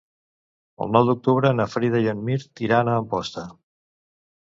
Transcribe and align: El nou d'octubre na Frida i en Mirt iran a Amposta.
El 0.85 0.89
nou 0.95 1.05
d'octubre 1.09 1.53
na 1.59 1.69
Frida 1.75 2.03
i 2.07 2.11
en 2.17 2.25
Mirt 2.33 2.67
iran 2.71 2.93
a 2.93 2.99
Amposta. 3.07 3.49